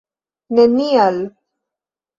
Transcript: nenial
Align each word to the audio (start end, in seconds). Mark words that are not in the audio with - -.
nenial 0.55 1.15